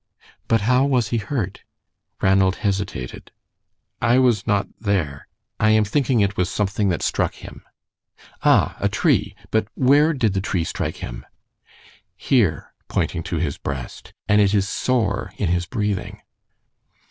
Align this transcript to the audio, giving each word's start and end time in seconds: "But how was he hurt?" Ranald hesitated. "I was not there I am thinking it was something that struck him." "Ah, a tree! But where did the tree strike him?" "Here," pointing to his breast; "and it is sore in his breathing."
"But 0.47 0.61
how 0.61 0.83
was 0.85 1.09
he 1.09 1.17
hurt?" 1.17 1.61
Ranald 2.23 2.55
hesitated. 2.55 3.31
"I 4.01 4.17
was 4.17 4.47
not 4.47 4.67
there 4.79 5.27
I 5.59 5.69
am 5.69 5.83
thinking 5.85 6.21
it 6.21 6.37
was 6.37 6.49
something 6.49 6.89
that 6.89 7.03
struck 7.03 7.35
him." 7.35 7.61
"Ah, 8.41 8.75
a 8.79 8.89
tree! 8.89 9.35
But 9.51 9.67
where 9.75 10.13
did 10.13 10.33
the 10.33 10.41
tree 10.41 10.63
strike 10.63 10.97
him?" 11.05 11.23
"Here," 12.15 12.73
pointing 12.87 13.21
to 13.29 13.35
his 13.35 13.59
breast; 13.59 14.11
"and 14.27 14.41
it 14.41 14.55
is 14.55 14.67
sore 14.67 15.33
in 15.37 15.49
his 15.49 15.67
breathing." 15.67 16.23